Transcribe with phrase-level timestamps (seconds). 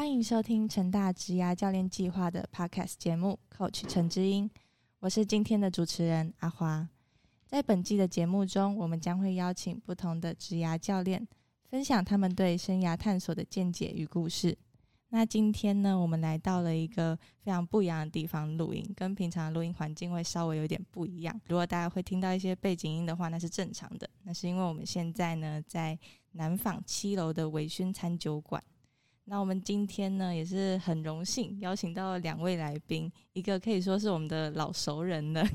[0.00, 4.48] 欢迎收听成大职涯教练计划的 Podcast 节目《Coach 陈之音》，
[5.00, 6.88] 我是今天的主持人阿花。
[7.46, 11.28] 在本季的节目中，我们将会邀请不同的职涯教练，
[11.68, 14.56] 分享他们对生涯探索的见解与故事。
[15.10, 21.40] 那今天呢，我们来到了一个非常不一样的地方录音，跟平常的录音环境会稍微有点不一样。
[21.44, 24.08] 如果大家会听到一些背景音的话，那是正常的。
[24.22, 25.98] 那是因为我们现在呢，在
[26.32, 28.64] 南坊七楼的维勋餐酒馆。
[29.30, 35.46] 那我们今天呢，也是很荣幸邀请到了两位来宾，一个可以说是我们的老熟人了，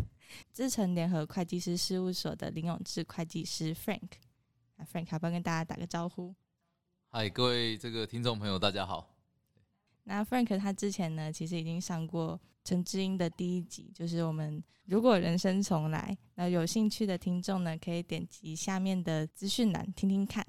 [0.49, 4.11] 资诚联合会计师事务所的林永志会计师 Frank。
[4.77, 6.34] 那 Frank 要不要跟大家打个招呼？
[7.09, 9.13] 嗨，各位这个听众朋友，大家好。
[10.05, 20.48] 那 Frank 他之前呢，其实已经上过陈志英的第一集，就是我们如果人生重来，那有兴趣的听众呢，可以点击下面的资讯栏听听看。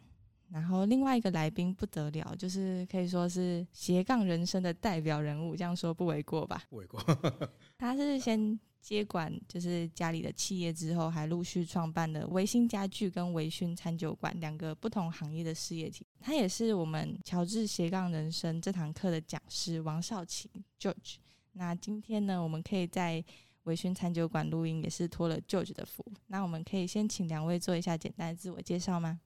[0.51, 6.63] 然后另外一个来宾不得了，就是可以说是斜杠人生的代表人物，这样说不为过吧？
[6.71, 7.01] 不为过。
[7.77, 16.07] 他是先接管就是家里的企业之后，还陆续创办了维新家具跟维醺餐酒馆两个不同行业的事业体。
[16.21, 20.49] 他也是我们乔治斜杠人生这堂课的讲师王少奇
[20.81, 21.17] George。
[21.53, 23.25] 那今天呢，我们可以在
[23.65, 26.05] 维醺餐酒馆录音，也是托了 George 的福。
[26.29, 29.19] 那我们可以先请两位做一下简单的自我介绍吗？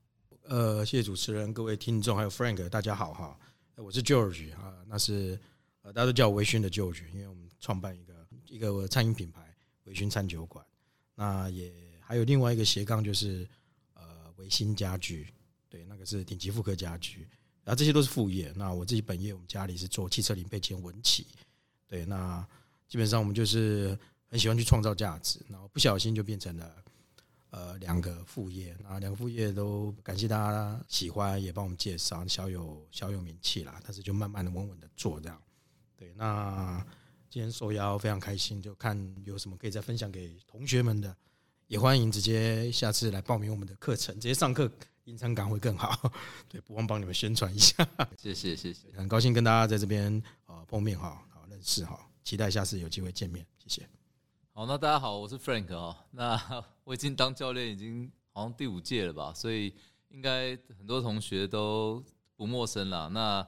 [0.50, 3.38] 呃，谢谢主持人，各位听众，还有 Frank，大家好哈，
[3.76, 5.38] 我是 George 啊，那是
[5.82, 10.66] 呃，大家都叫我维醺的 George，因为我们创办一个一个餐饮品牌维醺餐酒馆，
[11.14, 13.48] 那也还有另外一个斜杠就是
[13.94, 14.02] 呃
[14.38, 15.32] 维新家具，
[15.68, 17.28] 对，那个是顶级复刻家具，
[17.62, 18.52] 然后这些都是副业。
[18.56, 21.28] 那我自己本业，我们家里是做汽车零配件文企，
[21.86, 22.44] 对，那
[22.88, 26.74] 基本上我们就是很喜欢去创造价值，然后不小心就变成了。
[27.50, 33.80] 呃，两个副业，那两个副业都感谢大家喜欢，也帮我们介绍，小有小有名气啦。
[33.84, 35.42] 但是就慢慢的、稳稳的做这样。
[35.96, 36.84] 对，那
[37.28, 41.16] 今天受邀非常开心，就看有什么可以再分享给同学们的，
[41.66, 44.70] 也欢迎直接下次来报名我们的课程，直接上课，
[45.04, 46.12] 临场感会更好。
[46.48, 47.86] 对，不忘帮你们宣传一下。
[48.16, 53.99] 谢谢谢谢，很高兴跟大家在这边啊碰面哈，好认识哈，期待下次有机会见面，谢谢。
[54.60, 55.96] 好，那大家好，我是 Frank 哦。
[56.12, 56.38] 那
[56.84, 59.72] 我已经当教练已经好像第五届了吧，所以
[60.10, 62.04] 应该很多同学都
[62.36, 63.08] 不陌生了。
[63.08, 63.46] 那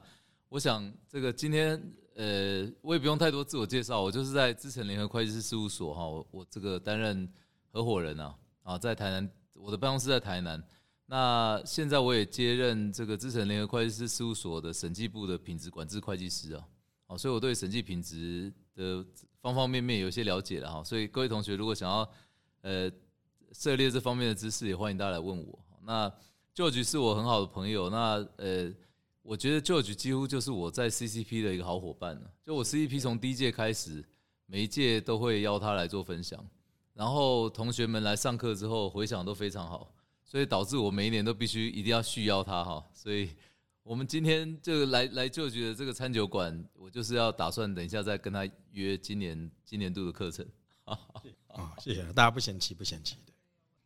[0.48, 1.78] 我想这个今天
[2.14, 7.30] 呃，我也不用太多自我介绍，我就是在资诚联合会计师事务所哈，我我这个担任
[7.70, 10.64] 合伙人啊啊，在台南，我的办公室在台南。
[11.04, 16.66] 那现在我也接任这个资诚联合会计师事务所的审计部的品质管制会计师啊，
[17.06, 19.04] 好，所以我对审计品质的。
[19.42, 22.08] 方方面面有一些了解了哈，所以各位同学如果想要
[22.60, 22.90] 呃
[23.52, 25.58] 涉猎这方面的知识，也欢迎大家来问我。
[25.84, 26.10] 那
[26.54, 28.72] George 是我很好的朋友，那呃，
[29.20, 32.30] 我觉得 George 几乎就是我在 CCP 的一个好伙伴了。
[32.44, 34.04] 就我 CCP 从第一届开始，
[34.46, 36.42] 每一届都会邀他来做分享，
[36.94, 39.92] 然后同学们来上课之后回想都非常好，
[40.24, 43.30] 所以导致我每一年都必须一定要续邀他哈，所以。
[43.82, 50.46] 我们今天就来来就觉得这个餐酒馆，我就是要打算等一下再跟他约今年今年度的课程。
[50.84, 50.98] 啊，
[51.78, 53.32] 谢谢大家不嫌弃不嫌弃的。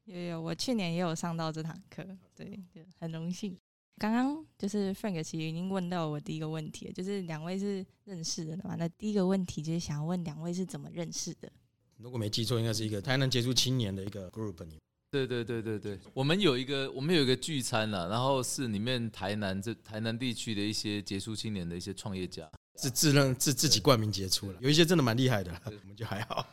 [0.05, 2.59] 有有，我去年也有上到这堂课，对，
[3.01, 3.57] 很荣幸。
[3.99, 8.77] 刚刚就是 Frank 其实已经问到我第一个问题，就是两位是认识的嘛？
[8.79, 11.51] 那第一个问题就是想要问两位是怎么认识的？
[11.97, 14.79] 如果没记错，应该是一个台南杰出青年的一个 group 里。
[15.11, 26.47] 对对对对对，我们有一个我们有一个聚餐了，然后是里面台南这台南地区的一些杰出青年的一些创业家，自自认自自己冠名杰出了，有一些真的蛮厉害的，我们就还好。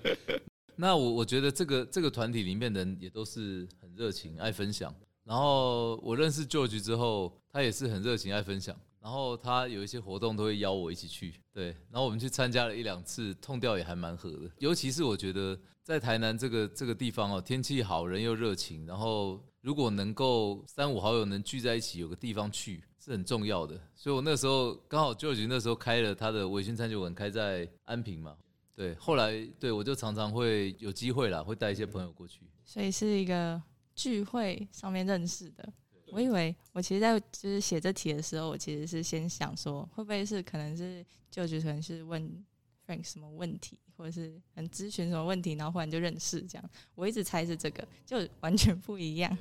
[0.76, 15.58] 那我我觉得这个这个团体里面的人也都是很热情爱分享，然后我认识 George 之后，他也是很热情爱分享，然后他有一些活动都会邀我一起去，对，然后我们去参加了一两次，痛调也还蛮合的，尤其是我觉得。
[15.82, 23.76] 在台南这个这个地方哦，天气好，人又热情，然后如果能够三五好友能聚在一起，有个地方去是很重要的。
[23.96, 28.36] 所以我那时候刚好就已经那时候开了他的微醺餐酒馆，开在安平嘛。
[28.76, 32.42] 对，后来对我就常常会有机会啦，会带一些朋友过去。
[32.64, 33.60] 所以是一个
[33.96, 35.72] 聚会上面认识的。
[36.12, 42.44] 我以为我其实，在就是写这题的时候，我其实是先想说，会不会是可能是就可能是问
[42.86, 43.78] Frank 什么问题。
[44.00, 49.36] 或者是很咨询什么问题，然后忽然就认识这样，我一直猜是这个，就完全不一样。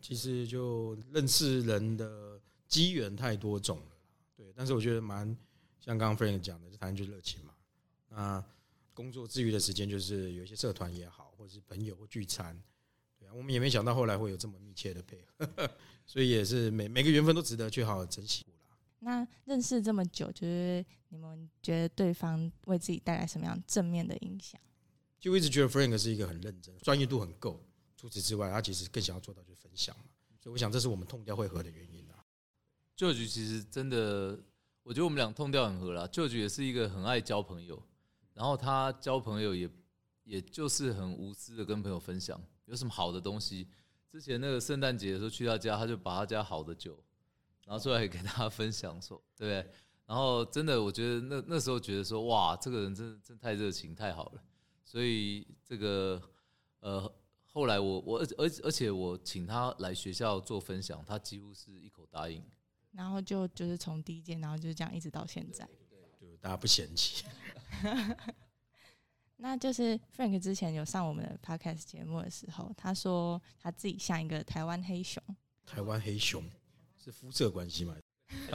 [0.00, 3.96] 其实就认识人的机缘太多种了，
[4.34, 4.50] 对。
[4.56, 5.26] 但是我觉得蛮
[5.80, 7.52] 像刚刚 Frank 讲的，就谈就热情嘛。
[8.08, 8.42] 那
[8.94, 12.58] 工作之余的时间，就是有一些社团也好，或者是朋友聚餐，
[13.30, 15.70] 啊，我们也没想到后来会有这么密切的配合，
[16.04, 18.44] 所以也是每每个缘分都值得去好好珍惜。
[18.98, 24.60] 那认识这么久，就是你们觉得对方为自己带来什么样正面的影响？
[25.18, 27.64] 就我一直觉得 Frank 是一个很认真、专业度很够。
[27.96, 30.04] 除此之外，他其实更想要做到就是分享嘛。
[30.42, 32.24] 所以我想这是我们痛调会合的原因啊。
[32.96, 34.38] 旧局其实真的，
[34.82, 36.06] 我觉得我们俩痛调很合啦。
[36.10, 37.82] 旧局也是一个很爱交朋友，
[38.32, 39.70] 然后他交朋友也
[40.24, 43.68] 也就是很无私的跟朋友分享，有什么好的东西。
[44.10, 47.02] 之前那个圣诞节的时候去他家，他就把他家好的酒，
[47.66, 49.72] 拿出来给大家分享，说对不对？
[50.06, 54.42] 然后真的，我觉得那那时候觉得说，哇，这个人真的真太热情，太好了。
[54.84, 56.20] 所以这个
[56.80, 57.12] 呃，
[57.44, 62.42] 后来我我而而而且我请他来学校做分享，他几乎是一口答应。
[62.92, 65.68] 然后就就是从第一届，然后就是这样一直到现在，
[66.20, 67.24] 就大家不嫌弃。
[69.42, 75.22] 那就是 Frank 之前有上我们的 Podcast 节目的时候，他说他自己像一个台湾黑熊。
[75.64, 76.44] 台湾黑熊
[77.02, 77.96] 是肤色关系吗？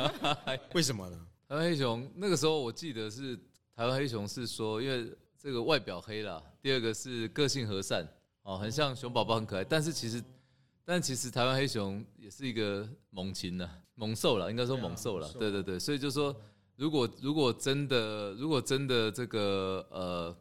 [0.74, 1.28] 为什么呢？
[1.50, 3.36] 台湾黑熊那个时候我记得是
[3.76, 8.08] 台湾黑熊是说，因为这个外表黑了，第二个是个性和善
[8.44, 10.24] 哦，很像熊宝宝很可爱，但是其实
[10.84, 16.36] 但其实台湾黑熊也是一个猛禽呢，猛兽了，应该说猛兽了，对对对，所以就说
[16.76, 20.38] 如果如果真的如果真的这个呃。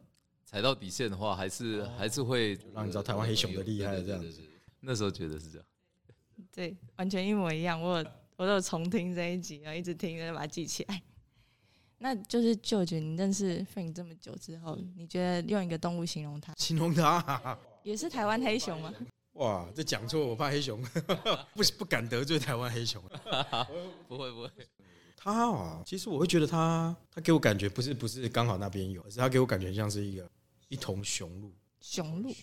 [0.55, 4.41] 踩到底线的话，还是还是会让你知道台湾黑熊的厉害这样子。
[4.79, 5.67] 那时候觉得是这样，
[6.49, 7.81] 对，完全一模一样。
[7.81, 7.97] 我
[8.37, 11.01] 我都有重听这一集，然后一直听，然后把它记起来。
[11.97, 16.53] 那就是舅舅，你认识 Frank 这么久之后，你觉得用一个动物形容它？
[16.55, 18.93] 形容它 也是台湾黑熊吗？
[19.35, 20.81] 哇，这讲错，我怕黑熊
[21.53, 23.03] 不不敢得罪台湾黑熊。
[24.07, 24.49] 不会不会。
[25.17, 30.31] 他啊，其实我会觉得他，他给我感觉不是不是刚好那边有，而是他给我感觉像是一个。
[30.75, 32.35] 一头雄鹿，雄鹿，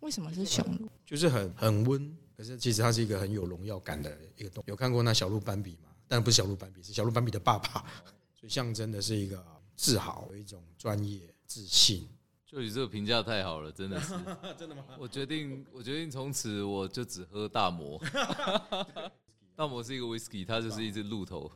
[0.00, 0.88] 为什么是雄鹿？
[1.04, 4.64] 就是很很温，可是其实它是一个很有荣耀感的一个动物。
[4.66, 5.90] 有看过那小鹿斑比吗？
[6.08, 7.84] 但不是小鹿斑比，是小鹿斑比的爸爸，
[8.34, 9.44] 所以象征的是一个
[9.76, 12.08] 自豪，有一种专业、自信。
[12.46, 14.14] 就你这个评价太好了，真的是，
[14.56, 14.86] 真的吗？
[14.98, 18.02] 我决定，我决定从此我就只喝大摩。
[19.54, 21.52] 大摩是一个 whisky，它就是一只鹿头。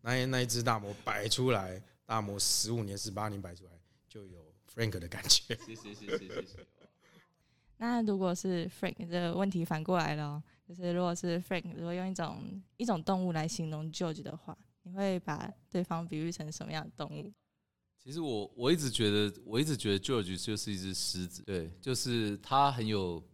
[0.00, 3.70] 那那一只大摩摆出来，大摩十五年、十八年摆出来
[4.08, 4.45] 就有。
[4.76, 6.66] Frank 的感觉，谢谢谢谢谢谢。
[7.78, 17.32] 那如果是 Frank，这个问题反过来了，就是如果是 Frank，如果用一种一种动物来形容 George 的话，你会把对方比喻成什么样的动物？
[17.98, 23.26] 其实我我一直觉得，我一直觉得 George 就是一只狮子，对，就是他很有，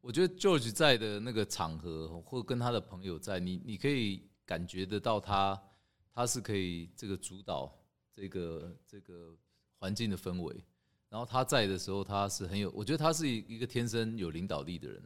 [0.00, 5.60] 我觉得 George 在的那个场合，或跟他的朋友在，你你可以感觉得到他，
[6.12, 7.76] 他是可以这个主导
[8.14, 9.36] 这个这个。
[9.84, 10.64] 环境的氛围，
[11.10, 15.02] 然后他在的时候，他是很有，我觉得他是一个天生有领导力的人，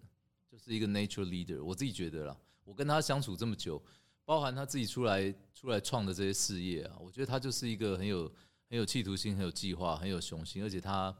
[0.48, 1.60] 就是一个 natural leader。
[1.60, 3.82] 我自己觉得啦，我跟他相处这么久，
[4.25, 8.32] 包含他自己出来出来创的这些事业啊，我觉得他就是一个很有
[8.70, 11.12] 很有企图心、很有计划、很有雄心，而且他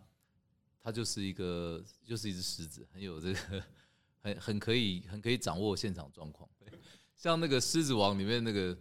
[0.81, 3.65] 他就是一个就是一只狮子，很有这个
[4.23, 6.49] 很很可以很可以掌握现场状况，
[7.17, 8.79] 像那个狮子王里面那个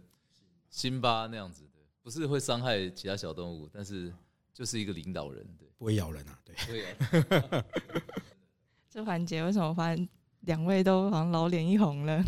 [0.69, 4.13] 辛巴那样子的，不是会伤害其他小动物，但是。
[4.57, 7.63] 就是一个领导人，对，不会咬人啊，对。
[8.89, 10.09] 这环节为什么发现
[10.39, 12.23] 两位都好像老脸一红了？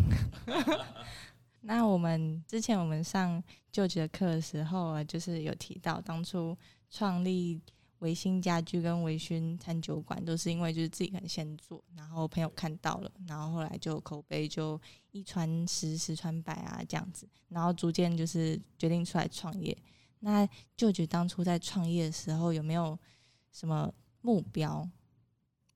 [1.62, 3.42] 那我们之前我们上
[3.72, 6.56] 就职的课的时候啊，就是有提到当初
[6.88, 7.60] 创立
[7.98, 19.76] 维新家居跟维勋餐酒馆，都是因为就是自己很先做，然后朋友看到了，然后后来就口碑就一传十，十传百啊这样子，然后逐渐就是决定出来创业。
[20.20, 22.98] 那舅舅当初在创业的时候有没有
[23.52, 24.88] 什么目标？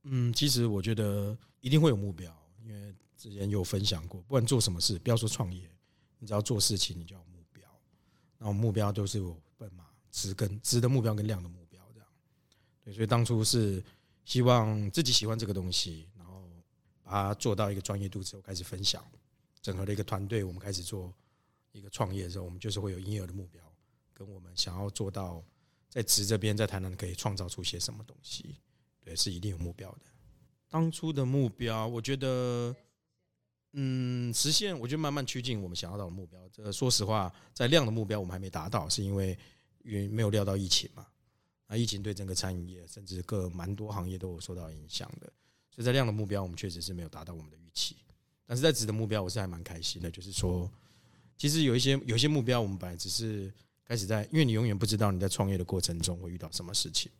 [0.03, 2.31] 嗯，其实我觉得一定会有目标，
[2.63, 5.69] 因为之前有分享过，不管做什么事，不要说创业，
[6.19, 7.67] 你只要做事情，你就要目标。
[8.37, 12.09] 那我目标都是有奔嘛，值跟值的目标跟量的目标这样。
[12.83, 13.83] 对，所以当初是
[14.27, 16.47] 希望自己喜欢这个东西，然后
[17.03, 19.03] 把它做到一个专业度之后，开始分享，
[19.63, 21.11] 整合的一个团队，我们开始做
[21.73, 23.65] 一个创业的时候，我们就是会有营业额的目标。
[24.15, 25.45] 跟我们想要做到
[25.91, 28.57] 在值这边在台南可以创造出些什么东西，
[29.01, 30.07] 对，是一定有目标的。
[30.69, 32.75] 当初的目标，我觉得，
[33.75, 36.49] 嗯，实现，我觉得慢慢趋近我们想要到的目标。
[36.49, 39.39] 这说实话，在量的目标我们还没达到，是因为
[39.85, 41.07] 因为没有料到疫情嘛。
[41.67, 45.33] 那疫情对整个餐饮业甚至各蛮多行业都有受到影响的，
[45.71, 47.97] 所以在量的目标我们确实是没有达到我们的预期。
[48.47, 50.69] 但是在值的目标，我是还蛮开心的，就是说，
[51.37, 53.53] 其实有一些有一些目标，我们本来只是。
[53.85, 57.13] 开始在，因为你永远不知道你在创业的过程中会遇到什么事情，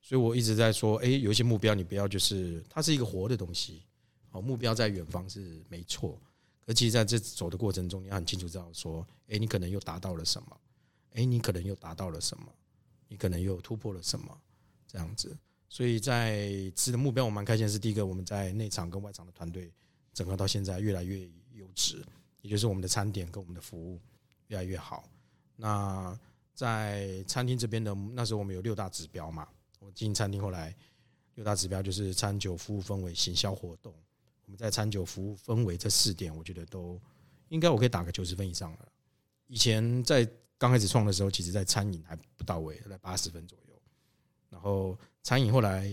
[0.00, 3.82] 所以我一直在说，哎，有一些目标你不要就是它是一个活的东西，
[4.28, 6.20] 好，目标在远方是没错，
[6.66, 10.60] 可其实在这走的过程中，你要很清楚知道说，哎，你可能又达到了什么？
[11.14, 12.52] 哎，你可能又达到了什么？
[13.08, 14.38] 你可能又突破了什么？
[14.86, 15.36] 这样子。
[15.68, 19.72] 所以在吃的目标，我蛮开心是，第一个，我们在内场跟外场的团队
[20.12, 22.04] 整合到现在越来越优质，
[22.40, 24.00] 也就是我们的餐点跟我们的服务
[24.48, 25.08] 越来越好。
[25.60, 26.16] 那
[26.54, 29.46] 在餐厅这边的，那时候我们有六大指标嘛。
[29.80, 30.74] 我经营餐厅后来
[31.34, 33.92] 六大指标就是餐酒服务氛围行销活动。
[34.44, 37.00] 我们在餐酒服务氛围这四点，我觉得都
[37.48, 38.88] 应该我可以打个九十分以上了。
[39.48, 43.82] 以前在刚开始创的时候，其实在餐饮还不到位，在八十分左右。
[44.48, 45.92] 然后餐饮后来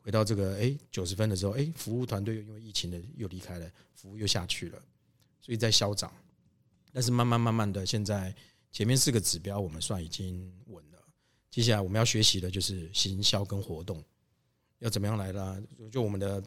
[0.00, 4.82] 回到这个哎九十分的时候，哎服务团队又因为疫情的又离开了，服务又下去了，
[5.40, 6.12] 所以在消长。
[6.92, 8.34] 但是慢慢慢慢的，现在
[8.76, 10.98] 前面四个指标我们算已经稳了。
[11.50, 14.04] 接下来我们要学习的就是行销跟活动，
[14.80, 15.58] 要怎么样来啦？
[15.90, 16.42] 就我们的。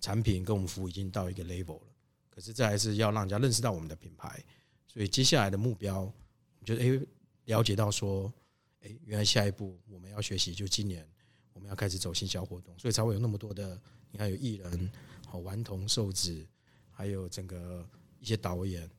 [0.00, 1.86] 产品跟我们服务已经到一个 level 了，
[2.30, 4.42] 可是这还是要让人家认识到我们的品牌，
[4.86, 6.10] 所以接下来的目标，
[6.58, 7.06] 我觉得诶，
[7.44, 8.32] 了解到说，
[8.80, 11.06] 诶，原来下一步我们要学习，就今年
[11.52, 13.78] 我们要开始走行销活动，所以才会有那么多的，
[14.10, 14.90] 你看有艺人、
[15.28, 16.48] 好顽童、瘦子，
[16.90, 17.86] 还有整个
[18.20, 18.90] 一些导演，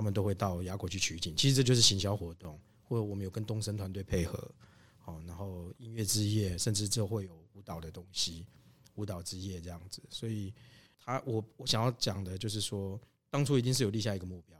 [0.00, 4.50] 他们都会到雅果去取景，其实这就是行销活动，或者我们有跟东升团队配合，
[4.96, 8.46] 好，然后音乐之夜，甚至这会有舞蹈的东西。
[8.94, 10.54] 舞蹈之夜这样子，所以
[10.98, 14.58] 他我我想要讲的就是说，当初一定是有立下一个目标，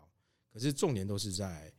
[0.52, 1.72] 可是重点都是在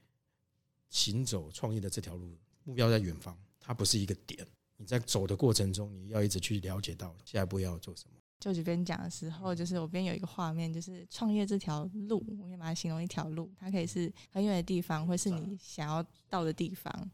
[0.89, 4.43] 行走创业的这条路，目标在远方，它不是一个点。
[4.75, 8.20] 你在走的过程中，你要一直去了解到下一步要做什么。
[8.41, 17.11] 就这边讲的时候，就是我边有一个画面，就是创业这条路，我可以把它形容一条路，它可以是很远的地方，或是你想要到的地方。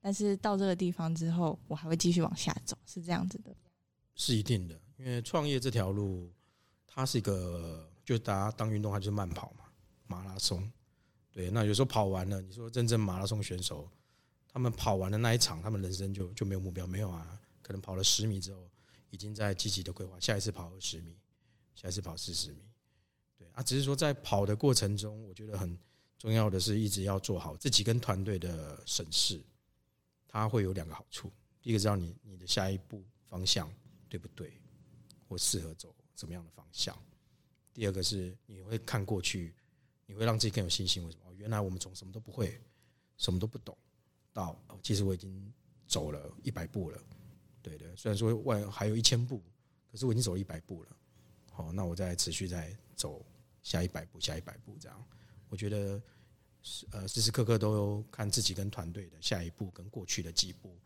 [0.00, 3.54] 但是到这个地方之后，我还会继续往下走，是这样子的。
[4.14, 4.80] 是一定的。
[4.96, 6.32] 因为创业这条路，
[6.86, 9.66] 它是一个，就大家当运动，它就是慢跑嘛，
[10.06, 10.66] 马拉松。
[11.30, 13.86] 对，那有时候跑完了，你说真正马拉松选手，
[14.48, 17.38] 他们跑完了那一场，他们人生就就没有目标，没有啊？
[17.60, 18.68] 可能跑了十米之后，
[19.10, 21.16] 已经在积极的规划下一次跑二十米，
[21.74, 22.58] 下一次跑四十米。
[23.36, 25.78] 对啊，只是说在跑的过程中，我觉得很
[26.18, 29.40] 重要的是，一直要做好自己跟团队的审视。
[30.26, 33.70] 它会有两个好处，第一个知道你你的下一步方向
[34.08, 34.52] 对不对。
[35.28, 37.00] 或适合走什么样的方向？
[37.72, 39.54] 第二个是你会看过去，
[40.04, 41.04] 你会让自己更有信心。
[41.04, 41.32] 为什么？
[41.36, 42.60] 原来我们从什么都不会、
[43.16, 43.78] 什么都不懂，
[44.32, 45.54] 到其实我已经
[45.86, 47.00] 走了一百步了。
[47.62, 49.42] 对的，虽然说外还有一千步，
[49.90, 50.88] 可是我已经走了一百步了。
[51.50, 53.24] 好，那我再持续再走
[53.62, 55.04] 下一百步、下一百步，这样
[55.48, 56.00] 我觉得
[56.62, 60.78] 时呃时时刻刻都看自己跟团队的下一步跟过去的几步，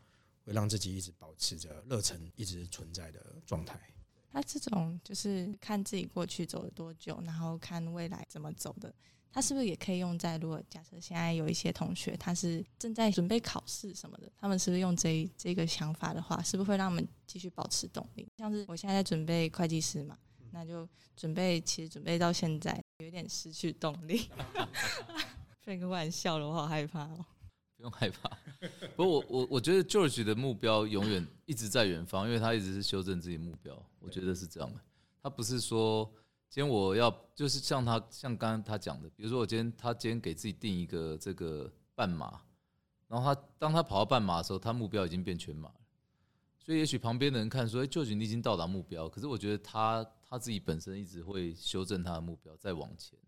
[0.43, 3.79] 会让自己一直保持着热忱一直存在的状态。
[4.31, 8.93] 那这种就是看自己过去走了多久，然后看未来怎么走的，
[9.35, 10.37] 他是不是也可以用在？
[10.37, 18.25] 如果假设现在有一些同学他是正在准备考试什么的，他们是不是用这这个想法的话，是不是会让我们继续保持动力？
[18.37, 20.17] 像是我现在在准备会计师嘛，
[20.51, 20.87] 那就
[21.17, 24.29] 准备，其实准备到现在有点失去动力。
[25.65, 27.25] 开个玩笑了，我好害怕哦。
[27.75, 28.29] 不用害怕，
[28.95, 33.77] 不过我我我觉得 George 的目标永远一直在远方，因为他一直是修正自己目标。
[33.99, 34.79] 我觉得是这样的，
[35.21, 36.09] 他不是说
[36.55, 42.41] 今天我要就是像他像刚刚他讲的，比如说我今天他今天给自己定一个这个半马，
[43.09, 45.75] 然后他当他跑到半马的时候，他目标已经变全马了。
[46.57, 53.19] 所以也许旁边的人看说，哎，George 你已经到达目标，可是我觉得他他自己本身一直会修正他的目标，再往前，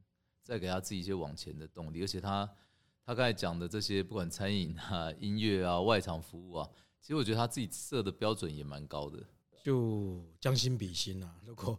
[0.41, 2.49] 再给他自己一些往前的动力，而且他。
[3.05, 6.69] 他刚才讲的这些，不管餐饮啊、音乐啊、外场服务啊，
[7.01, 9.21] 其实我觉得他自己设的标准也蛮高的。
[9.63, 11.77] 就将心比心啊，如果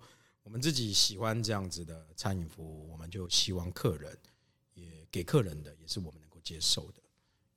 [0.49, 4.19] 我们自己喜欢这样子的餐饮服务，我们就希望客人
[4.73, 7.03] 也给客人的也是我们能够接受的，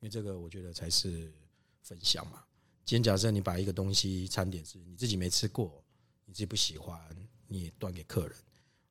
[0.00, 1.32] 为这个我觉得才是
[1.80, 2.44] 分享嘛。
[2.84, 5.82] 今天假设你把一个东西餐点是你自己没吃过，
[6.26, 7.00] 你自己不喜欢，
[7.48, 8.36] 你也端给客人，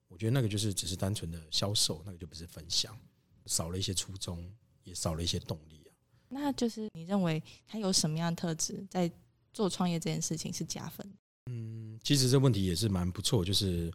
[0.08, 3.00] 我觉得那个就是只是单纯的销售，那个就不是分享，
[3.46, 4.52] 少了一些初衷。
[4.84, 5.94] 也少了一些动力啊。
[6.28, 9.12] 那就是你认为他有什么样的特质，在
[9.54, 11.08] 做创业这件事情是加分？
[11.48, 13.92] 嗯，其实这问题也是蛮不错，就是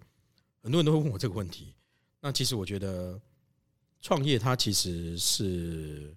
[0.63, 1.75] 很多人都会问我这个问题。
[2.21, 3.21] 那其实我觉得
[4.01, 6.17] 创业它其实是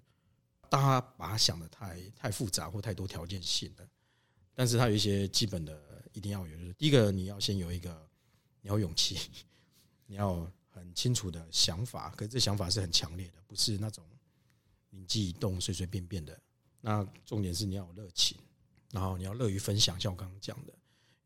[0.68, 3.88] 大家把它想的太太复杂或太多条件性的，
[4.54, 8.08] 但是它有一些基本的一定要有，就是第一个你要先有一个
[8.60, 9.18] 你要勇气，
[10.06, 14.04] 你要很清楚的想法，可是这想法是很强烈的，不是那种。
[14.92, 16.36] 灵机一动、随随便便的，
[16.80, 18.36] 那重点是你要有热情，
[18.90, 20.74] 然后你要乐于分享，像我刚刚讲的，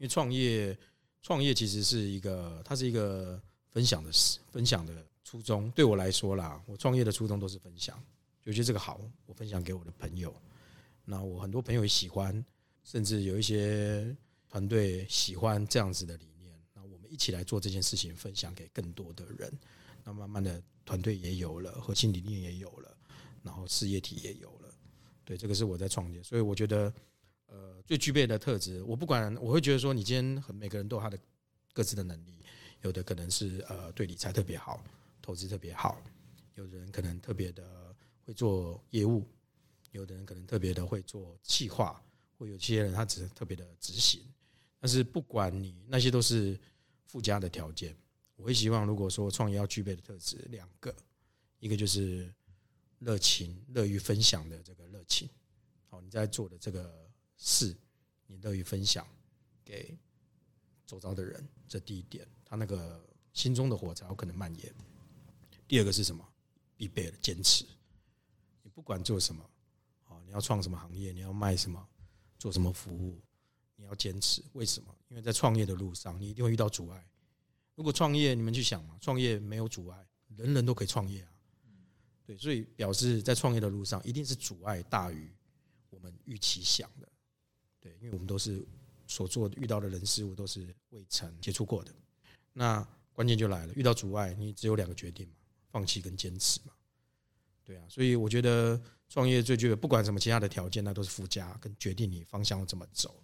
[0.09, 0.77] 创业，
[1.23, 4.11] 创业其实是一个，它是一个分享的，
[4.51, 8.03] 分享的初衷对我来说啦，我创业的初衷都是分享，
[8.43, 10.35] 就觉得这个好，我分享给我的朋友。
[11.05, 12.45] 那我很多朋友也喜欢，
[12.83, 14.17] 甚至有一些
[14.49, 16.55] 团队喜欢这样子的理念。
[16.73, 19.53] 那我们一起来做这件事情，分享给更多的人。
[20.03, 22.97] 那慢慢的，团队也有了，核心理念也有了，
[23.43, 24.75] 然后事业体也有了。
[25.25, 26.93] 对，这个是我在创业，所以我觉得，
[27.55, 31.17] 呃，最具备的特质，我不管，我会觉得说，你今天很每个人都有他的
[31.73, 32.35] 各自的能力，
[32.83, 34.83] 有的可能是呃对理财特别好。
[35.23, 36.03] 投资特别好，
[36.57, 37.95] 有的人可能特别的
[38.27, 39.25] 会做业务，
[39.93, 42.03] 有的人可能特别的会做计划，
[42.37, 44.21] 或有些人他只是特别的执行。
[44.81, 46.59] 但是不管你那些都是
[47.07, 47.97] 附加的条件，
[48.37, 50.95] 我会希望如果说创业要具备的特质两个，
[51.59, 52.31] 一个就是
[52.99, 55.27] 热情、乐于分享的这个热情。
[55.89, 57.04] 好，你在做的这个
[57.37, 57.77] 事，
[58.27, 59.07] 你乐于分享
[59.65, 59.97] 给
[60.87, 64.75] 周遭的人，这第一点，他那个心中的火才有可能蔓延。
[65.67, 66.27] 第二个是什么？
[66.77, 67.65] 必备的坚持。
[68.63, 69.49] 你不管做什么，
[70.05, 71.89] 啊，你要创什么行业，你要卖什么，
[72.39, 73.21] 做什么服务，
[73.77, 74.43] 你要坚持。
[74.53, 74.95] 为什么？
[75.09, 77.07] 因为在创业的路上，你一定会遇到阻碍。
[77.75, 81.33] 如果创业，你们去想嘛，创业没有阻碍，人人都可以创业啊。
[82.27, 85.31] 对，所以表示在创业的路上，一定是阻碍大于
[85.91, 87.09] 我们预期想的。
[87.85, 88.67] 对，因为我们都是
[89.07, 91.95] 所做遇到的人事物都是未曾接触过的。
[92.55, 95.35] 那关键就来了，遇到阻碍，你只有两个决定嘛。
[95.75, 96.73] 放弃跟坚持嘛，
[97.65, 103.21] 对啊，所以我觉得创业最具备不管什么其他的条件，那都是附加跟决定你方向要怎么走。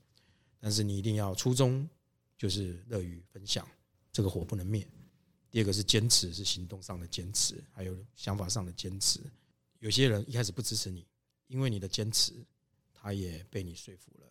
[0.58, 1.88] 但是你一定要初衷
[2.36, 3.64] 就是乐于分享，
[4.10, 4.84] 这个火不能灭。
[5.48, 9.20] 第二个是坚持，是行动上的坚持，还有想法上的坚持。
[9.78, 11.06] 有些人一开始不支持你，
[11.46, 12.32] 因为你的坚持，
[12.92, 14.26] 他也被你说服了；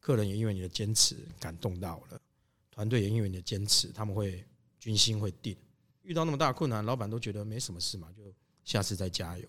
[0.00, 2.20] 客人也因为你的坚持感动到了，
[2.70, 4.44] 团队也因为你的坚持，他们会
[4.78, 5.56] 军心会定。
[6.02, 8.22] 遇到那么大困难，老板都觉得没什么事嘛，就
[8.64, 9.46] 下次再加油，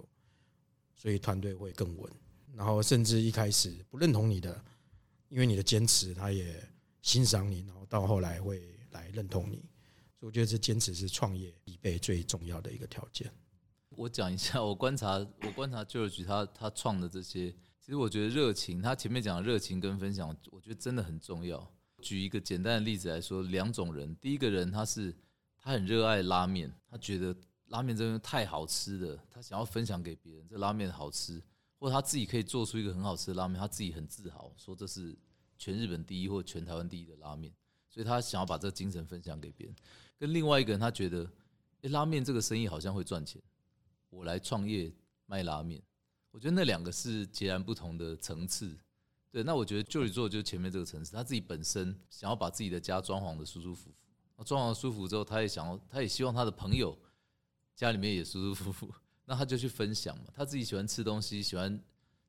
[0.96, 2.12] 所以团队会更稳。
[2.53, 4.62] 然后甚至一开始不认同你的，
[5.29, 6.62] 因为你的坚持，他也
[7.01, 9.64] 欣赏你，然后到后来会来认同你。
[10.20, 13.31] 所以我觉得这坚持是创业必备最重要的一个条件。
[13.92, 17.55] 我讲一下，我观察我观察 George 他他创的这些，
[17.89, 21.67] 其实我觉得热情，他前面讲的热情跟分享，我觉得真的很重要。
[22.03, 25.11] 举一个简单的例子来说，两种人，第一个人他是。
[25.57, 31.41] 他很热爱拉面，他觉得拉面真的太好吃了，他想要分享给别人，这拉面好吃，
[31.79, 35.17] 或者他自己可以做出一个很好吃的拉面，他自己很自豪，说这是
[35.57, 37.51] 全日本第一或全台湾第一的拉面，
[37.89, 39.75] 所以他想要把这个精神分享给别人。
[40.17, 41.29] 跟另外一个人，他觉得，
[41.81, 43.41] 哎，拉面这个生意好像会赚钱，
[44.11, 44.93] 我来创业
[45.25, 45.81] 卖拉面。
[46.31, 48.77] 我觉得那两个是截然不同的层次。
[49.31, 54.44] 对，那我觉得就你做就是前面这个层次，他自己本身想要把自己的家装潢的舒舒服服。
[54.44, 56.98] 装潢舒服之后，他也想要，他也希望他的朋友
[57.75, 58.94] 家里面也舒舒服服。
[59.25, 60.24] 那他就去分享嘛。
[60.33, 61.79] 他自己喜欢吃东西，喜欢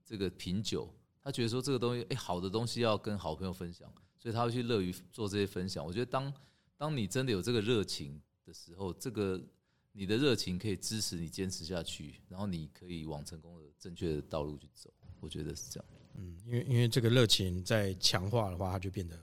[0.04, 5.82] 这个品酒，他觉得说这个东西，哎，好的东西要跟好朋友分享，所以他会去乐于做这些分享。
[5.82, 6.30] 我觉得当
[6.76, 9.40] 当你真的有这个热情的时候，这个
[9.92, 14.92] 你的热情可以支持你坚持下去，然后你可以往成功的正确的道路去走。
[15.18, 15.88] 我觉得是这样。
[16.14, 19.18] 嗯，因为因为这个热情在强化的话，它就变得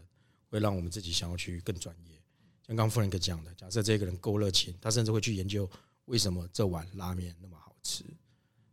[0.49, 2.21] 会让我们自己想要去更专业。
[2.63, 5.69] 像刚夫人哥讲的，假设这个人够热情，他甚至会去研究
[6.05, 8.03] 为什么这碗拉面那么好吃，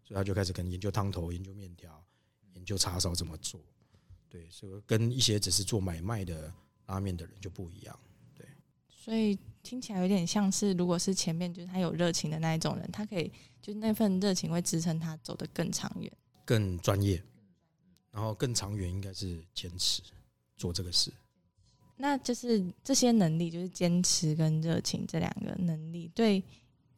[0.03, 2.05] 所以他就开始可能研究汤头、研究面条、
[2.55, 3.61] 研究叉烧怎么做。
[4.29, 6.53] 对，所以跟一些只是做买卖的
[6.87, 7.99] 拉面的人就不一样。
[9.05, 16.11] 对，所以听起来有点像是，如果是前面就是他有热情的那一种人，他可以就是那份热情会支撑他走得更长远、
[16.45, 17.23] 更专业，
[18.11, 20.03] 然后更长远，应该是坚持
[20.57, 21.13] 做这个事。
[21.97, 26.41] 那就是这些能力，就是坚持跟热情这两个能力，对，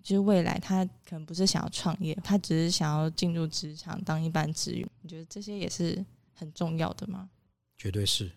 [0.03, 4.89] 就是未来他可能不是想要创业，他只是想要进入职场当一般职员。
[5.03, 7.29] 你觉得这些也是很重要的吗？
[7.77, 8.33] 绝对是，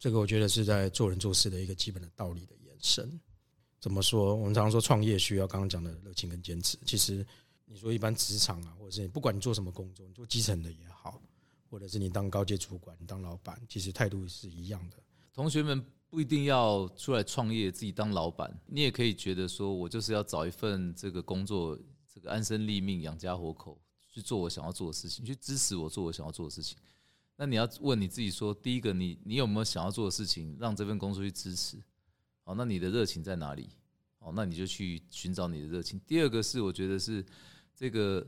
[0.00, 3.20] 这个我觉得是在做人做事的一个基本的道理的延伸。
[3.80, 4.34] 怎么说？
[4.34, 6.78] 我们常说创业需要刚刚讲的热情跟坚持。
[6.84, 7.24] 其实
[7.64, 11.22] 你说一般职场啊，或者是不管你做什么工作，你做基层的也好，
[11.70, 14.96] 或者是你当高阶主管、当老板，其实态度是一样的。
[15.32, 21.78] 同学们不一定要出来创业，自己当老板，你也可以觉得说，我就是要找一份这个工作，
[22.12, 26.76] 这个安身立命、养家活口，去做我想要做的事情，去支持我做我想要做的事情。
[27.36, 31.80] 那你要问你自己说，第一个，你你有没有想要做的事情，让这份工作去支持？
[32.48, 33.68] 好，那你的热情在哪里？
[34.16, 36.00] 好，那你就去寻找你的热情。
[36.06, 37.22] 第二个是，我觉得是
[37.74, 38.26] 这个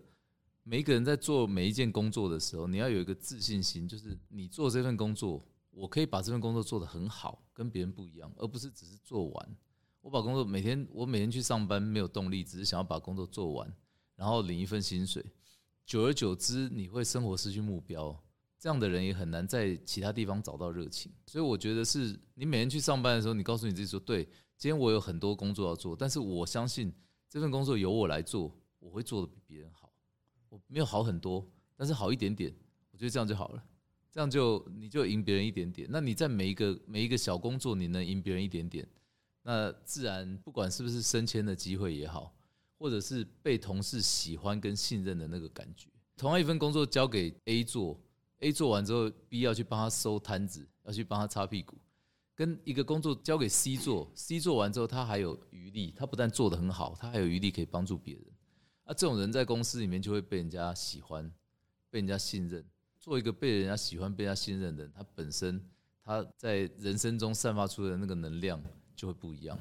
[0.62, 5.42] 每一个人在做每一件工作的时候，你要有一个自信心，就是你做这份工作。
[5.70, 9.56] 我可以把这份工作做得很好，跟别人不一样，而不是只是做完。
[10.02, 13.74] 我把工作每天我每天去上班没有动力，只是想要把工作做完，
[14.16, 15.24] 然后领一份薪水。
[15.86, 18.22] 久而久之，你会生活失去目标，
[18.60, 21.10] 这样的人也很难在其他地方找到热情。
[21.26, 24.24] 所以我觉得是你每天去上班的时候，你告诉你自己说：对，
[24.58, 26.92] 今天我有很多工作要做，但是我相信
[27.28, 29.90] 这份工作由我来做，我会做的比别人好。
[30.50, 32.54] 我没有好很多，但是好一点点，
[32.90, 33.64] 我觉得这样就好了。
[34.12, 35.88] 这样就你就赢别人一点点。
[35.90, 38.86] 那你在每一个每一个小工作，你能赢别人一点点，
[39.42, 42.34] 那自然不管是不是升迁的机会也好，
[42.76, 45.88] 或者是被同事喜欢跟信任的那个感觉。
[46.16, 47.98] 同样一份工作交给 A 做
[48.40, 51.78] ，A 做完之后，B 要去帮他收摊子，要去帮他擦屁股。
[52.34, 58.24] 跟一个工作交给 C 做，C 做完之后，他还有余力，他不但做得很好，他还有余力可以帮助别人。
[58.84, 61.30] 啊，这种人在公司里面就会被人家喜欢，
[61.90, 62.64] 被人家信任。
[62.98, 65.62] 做一个被人家喜欢、被人家信任的人，他本身
[66.02, 68.62] 他在人生中散发出的那个能量
[68.96, 69.58] 就会不一样。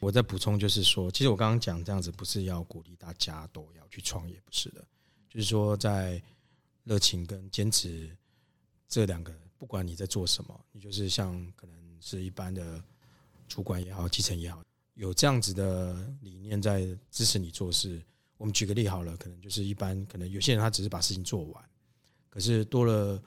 [0.00, 4.84] 我再补充就是说，其实我刚刚讲这样子，不是要鼓励大家都要去创业，不是的，
[5.28, 6.22] 就是说在
[6.84, 8.16] 热情跟坚持
[8.92, 12.84] 这两个，不管你在做什么，你就是像可能是一般的
[13.48, 18.04] 主管也好、基层也好，有这样子的理念在支持你做事。
[18.36, 21.70] 我们举个例好了，可能就是一般，可能有些人他只是把事情做完，
[22.28, 23.18] 可是多了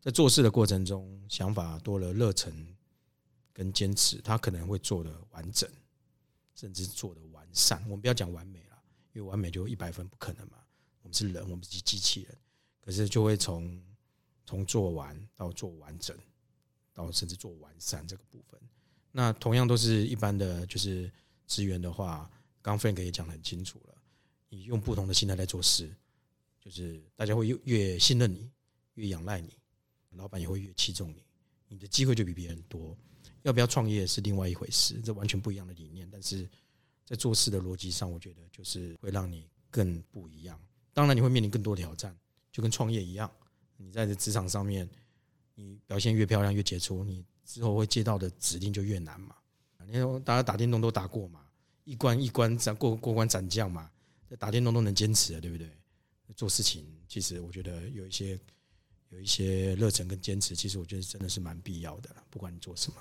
[0.00, 2.74] 在做事的过程中，想法多了热忱
[3.52, 5.68] 跟坚持，他可能会做的完整，
[6.54, 7.78] 甚至做的完善。
[7.82, 10.56] 我们不要讲完美了，因为完美就一百分不可能嘛。
[11.02, 12.34] 我们是人，我们是机器人，
[12.80, 13.78] 可是就会从
[14.50, 16.16] 从做完到做完整，
[16.92, 18.60] 到甚至做完善这个部分。
[19.12, 21.08] 那同样都是一般的就是
[21.46, 22.28] 职员的话，
[22.60, 23.94] 刚 Frank 也讲得很清楚了。
[24.48, 25.88] 你用不同的心态来做事，
[26.58, 28.50] 就是大家会越越信任你，
[28.94, 29.56] 越仰赖你，
[30.16, 31.22] 老板也会越器重你，
[31.68, 32.96] 你的机会就比别人多。
[33.42, 36.08] 要不要创业是另外一回事，这完全不一样的理念。
[36.10, 36.48] 但是
[37.06, 40.60] 在做事的逻辑上，我觉得就是会让你更不一样。
[40.92, 42.18] 当然，你会面临更多挑战，
[42.50, 43.30] 就跟创业一样。
[43.82, 44.88] 你在这职场上面，
[45.54, 49.34] 你表现越漂亮越杰出，你之后会接到的指令就越难嘛。
[49.86, 51.40] 你看，大家打电动都打过嘛，
[51.84, 53.90] 一关一关斩过过关斩将嘛。
[54.38, 55.68] 打电动都能坚持，对不对？
[56.36, 58.38] 做事情其实我觉得有一些
[59.08, 62.08] 有一些热忱跟坚持，其实我觉得真的是蛮必要的。
[62.30, 62.98] 不管你做什么，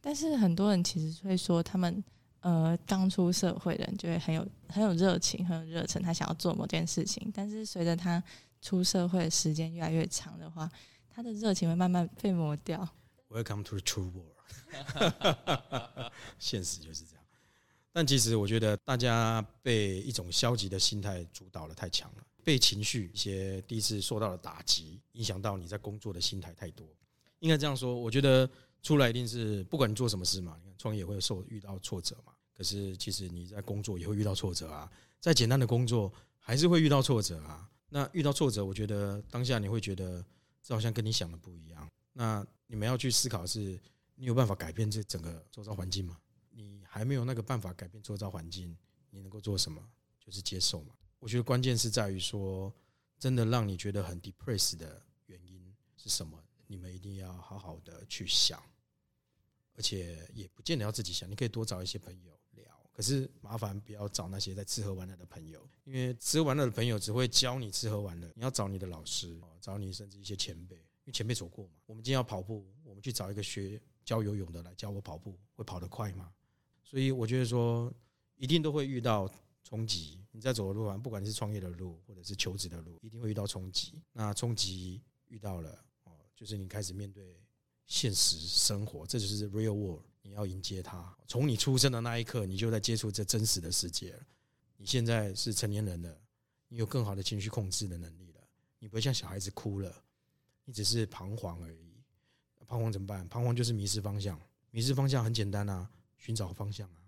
[0.00, 2.04] 但是很多人其实会说，他们
[2.40, 7.28] 呃刚出社会的人就会很有很有热情，很有热忱，他想要做某件事情。
[7.34, 8.22] 但是随着他
[8.60, 10.70] 出社会时间越来越长的话，
[11.10, 12.88] 他的热情会慢慢被磨掉。
[13.28, 14.34] Welcome to the true world，
[16.38, 17.24] 现实就是这样。
[17.92, 26.86] 但其实我觉得大家被一种消极的心态主导了太强了，被情绪一些第一次受到了打击，影响到你在工作的心态太多。
[27.40, 28.48] 应该这样说，我觉得
[28.82, 32.32] 出来一定是不管你做什么事嘛，你看创业会受遇到挫折嘛。
[32.54, 34.90] 可是其实你在工作也会遇到挫折啊，
[35.20, 37.68] 再简单的工作还是会遇到挫折啊。
[37.88, 40.24] 那遇到挫折，我觉得当下你会觉得
[40.62, 41.88] 这好像跟你想的不一样。
[42.12, 43.80] 那你们要去思考是，
[44.14, 46.18] 你有办法改变这整个周遭环境吗？
[46.50, 48.76] 你还没有那个办法改变周遭环境，
[49.10, 49.82] 你能够做什么？
[50.18, 50.94] 就是接受嘛。
[51.18, 52.72] 我觉得关键是在于说，
[53.18, 56.38] 真的让你觉得很 depressed 的原因是什么？
[56.66, 58.62] 你们一定要好好的去想，
[59.74, 62.38] 而且也不见得要自己想，你可以多找一些朋友。
[62.98, 68.28] 可是麻烦不要找那些在吃喝玩乐的朋友，因为吃喝玩乐的朋友只会教你吃喝玩乐。
[68.34, 71.74] 你要找你的老师，找你甚至一些前辈，因为前辈走过嘛。
[71.86, 76.28] 我们今天要跑步，我们去找一个学教游泳的来教我跑步，会跑得快吗？
[76.82, 77.88] 所以我觉得说，
[78.34, 79.32] 一定都会遇到
[79.62, 80.20] 冲击。
[80.32, 84.02] 你在走的路上，不管是创业的路，或者是求职的路，一定会遇到冲击。
[84.12, 85.70] 那冲击遇到了，
[86.02, 87.40] 哦，就是你开始面对
[87.86, 90.02] 现实生活，这就是 real world。
[90.28, 91.16] 你要迎接它。
[91.26, 94.20] 从你出生的那一刻，你就在接触这真实的世界了。
[94.76, 96.20] 你现在是成年人了，
[96.68, 98.40] 你有更好的情绪控制的能力了。
[98.78, 99.92] 你不会像小孩子哭了，
[100.64, 102.02] 你只是彷徨而已。
[102.66, 103.26] 彷徨怎么办？
[103.28, 104.38] 彷徨就是迷失方向。
[104.70, 105.90] 迷失方向很简单啊。
[106.18, 106.98] 寻找方向啊！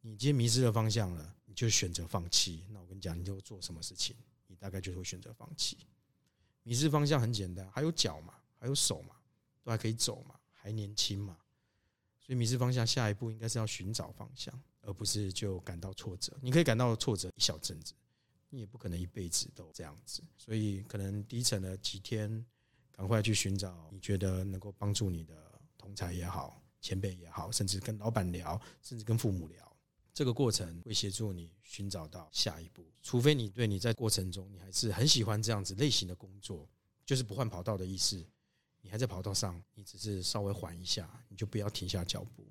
[0.00, 2.64] 你今天迷失了方向了，你就选择放弃。
[2.70, 4.16] 那我跟你讲，你就做什么事情，
[4.48, 5.78] 你大概就会选择放弃。
[6.64, 9.14] 迷失方向很简单，还有脚嘛，还有手嘛，
[9.62, 11.38] 都还可以走嘛，还年轻嘛。
[12.26, 16.36] 所以迷失方向，下一步应该是要寻找方向，而不是就感到挫折。
[16.42, 17.94] 你可以感到挫折一小阵子，
[18.50, 20.24] 你也不可能一辈子都这样子。
[20.36, 22.44] 所以可能低沉了几天，
[22.90, 25.34] 赶快去寻找你觉得能够帮助你的
[25.78, 26.60] 同才也好。
[26.80, 29.76] 前辈也好，甚至跟老板聊，甚至跟父母聊，
[30.12, 32.84] 这个过程会协助你寻找到下一步。
[33.02, 36.68] 除非你对你在过程中，你还是很喜欢这样子类型的工作，
[37.04, 38.24] 就是不换跑道的意思。
[38.86, 42.46] 你还在跑道上，你只是稍微缓一下，你就不要停下脚步，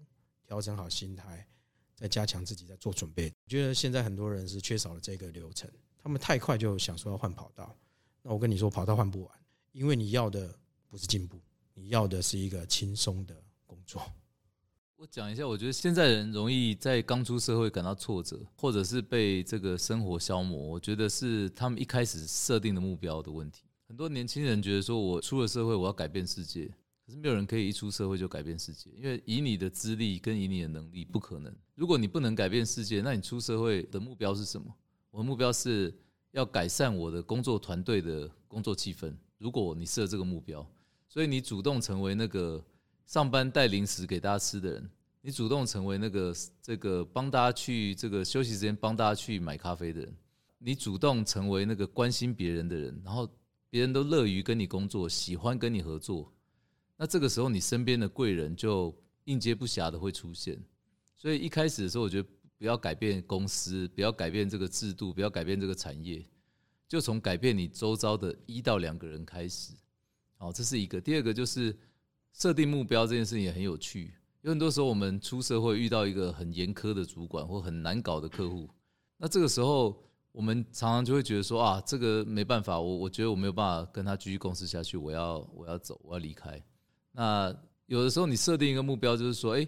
[0.45, 1.47] 调整好心态，
[1.95, 3.31] 再加强自己，在做准备。
[3.45, 7.73] 我觉得现在很多人是缺少了这个流程，他们太快就想说要换跑道。
[8.21, 9.31] 那我跟你说，跑道换不完，
[9.71, 10.53] 因为你要的
[10.89, 11.39] 不是进步，
[11.73, 14.01] 你要的是一个轻松的工作。
[14.97, 20.59] 我讲一下，我觉得现在人容易在刚出社会感到挫折，或者是被这个生活消磨。
[20.59, 23.63] 我觉得是他们一开始设定的目标的问题。
[23.87, 26.65] 很多年轻人觉得说，我出了社会，我要改变世界。
[27.05, 31.53] 可是没有人可以一出社会就改变世界，因为以你的资历跟以你的能力不可能。
[31.75, 34.73] 如果你不能改变世界，那你出社会的目标是什么？
[35.11, 35.93] 我的目标是
[36.31, 39.13] 要改善我的工作团队的工作气氛。
[39.37, 40.67] 如果你设这个目标，
[41.07, 42.63] 所以你主动成为那个。
[43.07, 44.89] 上班带零食给大家吃的人，
[45.21, 50.15] 你主动成为那个这个帮大家去这个休息时间帮大家去买咖啡的人，
[50.57, 53.29] 你主动成为那个关心别人的人，然后
[53.69, 56.33] 别人都乐于跟你工作，喜欢跟你合作，
[56.97, 60.61] 那这个时候你身边的贵人就应接不暇的会出现。
[61.15, 66.25] 所以一开始的时候，我觉得不要改变公司，不要改变这个制度，不要改变这个产业，
[66.87, 69.73] 就从改变你周遭的一到两个人开始。
[70.37, 70.99] 好，这是一个。
[71.01, 71.77] 第二个就是。
[72.37, 78.69] 设定目标这件事情也很有趣，有很多时候我们出社会遇到一个很严苛的主管或很难搞的客户，
[79.15, 80.04] 那这个时候
[80.35, 86.61] 我们常常就会觉得说啊，这个没办法，我我觉得我没有办法跟他继续共事下去，我要我要走，我要离开。
[87.13, 89.65] 那有的时候你设定一个目标，就是说，哎，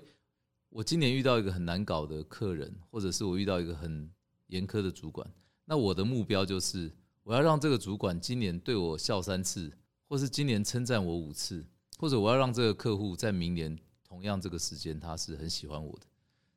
[0.68, 4.12] 我今年遇到一个很难搞的客人，或者是我遇到一个很
[4.48, 5.26] 严苛的主管，
[5.64, 6.92] 那我的目标就是
[7.24, 9.72] 我要让这个主管今年对我笑三次，
[10.10, 11.66] 或是今年称赞我五次。
[12.00, 16.06] 或者我要让这个客户在明年同样这个时间，他是很喜欢我的。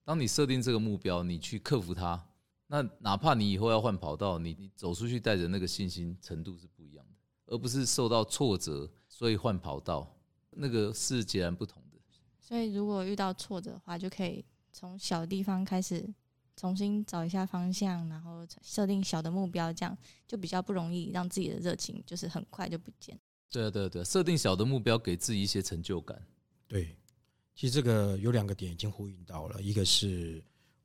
[0.05, 2.23] 当你设定这个目标，你去克服它，
[2.73, 10.17] 那哪怕你以后要换跑道，你你走出去带着那个信心程度是不一样的，而不是受到挫折所以换跑道，
[10.51, 11.99] 那个是截然不同的。
[12.39, 16.09] 所以如果遇到挫折的话，就可以从小地方开始
[16.55, 23.19] 重新找一下方向，然后设定小的目标，这样就比较不容易让自己的热情就是很快就不见。
[23.51, 26.25] 对啊，对对，设定小的目标，给自己一些成就感。
[26.69, 26.97] 对，
[27.53, 30.41] 其实这个有两个点已经呼应到了，一个是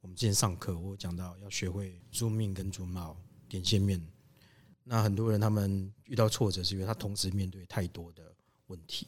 [0.06, 4.00] 我们之前上课我讲到要学会租命跟租帽点线面。
[4.84, 8.32] 那很多人他们遇到挫折，是因为他同时面对太多的
[8.68, 9.08] 问题，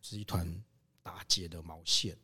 [0.00, 0.48] 是一团
[1.02, 2.16] 打结的毛线。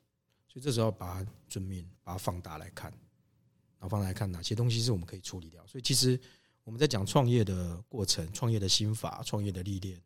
[0.47, 5.67] 所以这时候把它尊命，把它放大来看，然后放大来看哪些东西是我们可以处理掉。
[5.67, 6.17] 所以其实
[6.63, 10.01] 我们在讲创业的过程、创业的心法、创业的历练。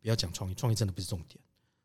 [0.00, 1.38] 不要讲创意，创意真的不是重点，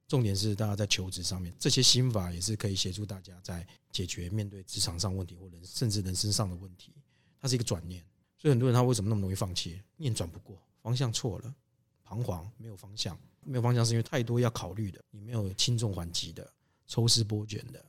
[0.08, 6.94] 重点是大家在求职上面，这些心法也是可以协助大家在解决面对职场上问题或人甚至人生上的问题。
[7.40, 8.06] 它是一个转念，
[8.38, 9.82] 所以很多人他为什么那么容易放弃？
[9.98, 11.56] 念转不过，方向错了，
[12.04, 16.52] 彷徨，没有方向，没有方向是因为太多要考虑的，你没有轻重缓急的、
[16.86, 17.84] 抽丝剥茧的，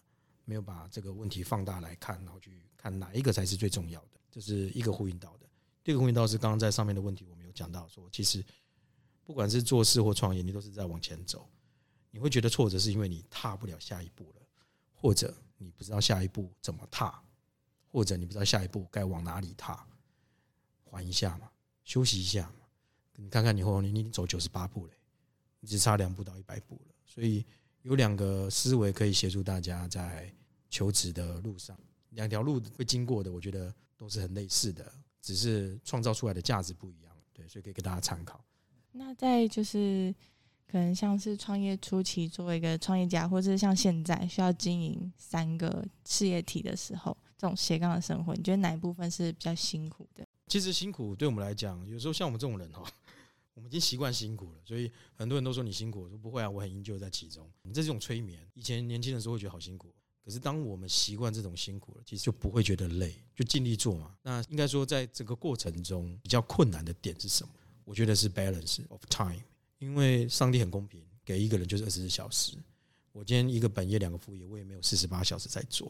[0.44, 5.46] 没有把这个问题放大来看，然后去看哪一个才是最重要的，这是一个呼应到的。
[5.82, 8.44] 第二个呼应到是刚刚在上面的问题，我们有讲到说，其实。
[9.26, 11.48] 不管是做事或创业，你都是在往前走。
[12.14, 14.42] 你会觉得挫折，是因为你踏不了下一步了，
[14.92, 17.20] 或者你不知道下一步怎么踏，
[17.90, 19.84] 或者你不知道下一步该往哪里踏。
[20.84, 21.50] 缓一下嘛，
[21.82, 22.68] 休息一下嘛。
[23.16, 24.92] 你看看你后，你你走九十八步了，
[25.58, 26.94] 你只差两步到一百步了。
[27.04, 27.44] 所以
[27.82, 30.32] 有两个思维可以协助大家在
[30.70, 31.76] 求职的路上，
[32.10, 37.12] 两条路会经过的，我觉得都是很类似的，只是创造出来的价值不一样。
[37.32, 38.40] 对，所以可以给大家参考。
[38.92, 40.14] 那在就是
[40.66, 50.26] 可能像是创业初期，作为一个创业家，或者是像现在需要经营三个事业体的时候，这种斜杠的生活，你觉得哪一部分是比较辛苦的？
[50.48, 52.82] 其实辛苦对我们来讲，有时候像我们这种人哈，
[53.54, 57.48] 我们已经习惯辛苦了，所以很多人都说你辛苦，我说不会啊，我很营救在其中。
[57.62, 64.14] 你这种催眠，以前年轻的时候会觉得好辛苦，可是当我们习惯这种辛苦了，其实就不会觉得累，就尽力做嘛。
[64.22, 67.52] 那应该说，在这个过程中比较困难的点是什么？
[67.84, 69.40] 我觉得是 balance of time，
[69.84, 72.56] 因为上帝很公平，给一个人就是二十四小时。
[73.12, 75.88] 我今天一个本业两个副业，我也没有四十八小时在做，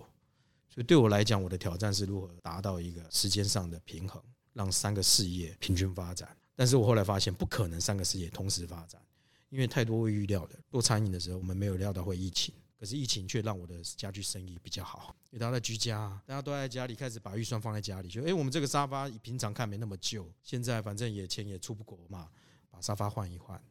[0.69, 4.21] 所以对我来讲，我的挑战是如何达到一个时间上的平衡，
[4.53, 6.37] 让三个事业平均发展。
[6.57, 9.01] 但是我后来发现，不可能三个事业同时发展，
[9.49, 10.59] 因为太多未预料的。
[10.69, 12.53] 做餐饮的时候，我们没有料到会疫情。
[12.77, 22.29] 可是疫情却让我的家具生意比较好，因为大家在居家，大家都在家里开始把预算放在家里，就哎，我们这个沙发平常看没那么旧，现在反正也钱也出不国嘛，
[22.69, 23.63] 把沙发换一换。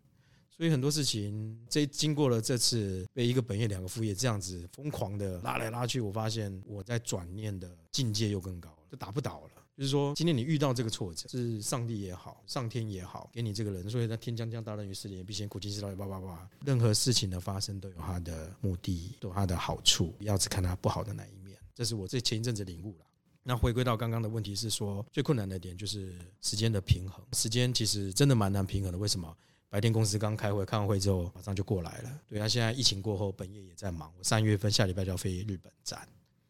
[0.56, 9.50] 所以很多事情，这经过了这次被一个本业两个副业这样子疯狂的拉来拉去，我发现我在转念的境界又更高了，就打不倒了。
[9.76, 16.48] 就是说，今天你遇到这个挫折，是上帝也好，上天也好，给你这个人，所以在天将降大任于斯人也，必先苦其心志，叭叭叭。
[16.64, 21.58] 任何事情的发生都有它的目的，都有它的好处，不要只看它不好的那一面。
[21.74, 23.06] 这是我这前一阵子领悟了。
[23.42, 27.26] 那回归到刚刚的问题是说，最困难的点就是时间的平衡。
[27.34, 28.98] 时间其实真的蛮难平衡的。
[29.00, 29.36] 为什么？
[29.74, 32.22] 白天公司刚开会，开完会之后马上就过来了。
[32.30, 34.14] 对那，现在疫情过后，本业也在忙。
[34.20, 36.08] 我三月份下礼拜就要飞日本站，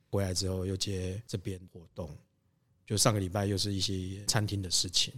[0.09, 2.13] 回来之后又接这边活动。
[2.85, 5.13] 就上个礼拜又是一些餐厅的事情，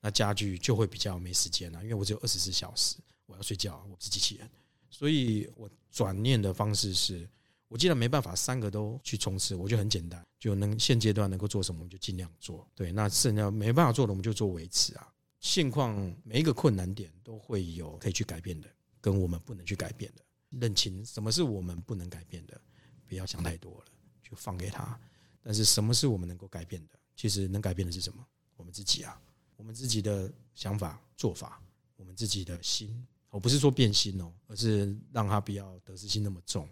[0.00, 4.48] 那家具就会比较没时间了，因为我只有二十四小时，我要睡觉，我不是机器人。
[4.88, 7.28] 所以我转念的方式是。
[7.66, 12.66] 我既然没办法三个都去冲刺，我就很简单，就能现阶段能够做什么，我们就尽量做。
[12.74, 15.08] 对，那剩下没办法做的，我们就做维持啊。
[15.40, 18.68] 现况每一个困难点都会有可以去改变的，
[19.00, 20.22] 跟我们不能去改变的。
[20.60, 22.60] 认清什么是我们不能改变的，
[23.06, 23.84] 不要想太多了，
[24.22, 24.98] 就放给他。
[25.42, 26.94] 但是什么是我们能够改变的？
[27.16, 28.26] 其实能改变的是什么？
[28.56, 29.20] 我们自己啊，
[29.56, 31.62] 我们自己的想法、做法，
[31.96, 33.06] 我们自己的心。
[33.30, 36.68] 我不是说变心哦，而是让他不要得失心那么重。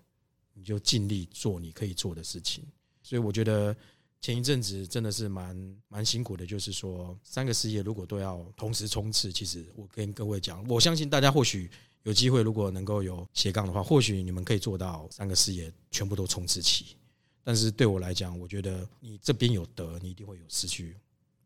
[0.52, 2.64] 你就尽力做你可以做的事情，
[3.00, 3.74] 所以我觉得
[4.20, 6.44] 前一阵子真的是蛮蛮辛苦的。
[6.44, 11.70] 就是说，三个事业如果都要同时冲刺，其实我跟各位讲，我相信大家或许
[12.02, 16.96] 有机会，如果能够有斜杠的话，或许你们可以做到三个事业全部都冲刺起。
[17.44, 20.96] 但是对我来讲，我觉得你这边有得，你一定会有失去。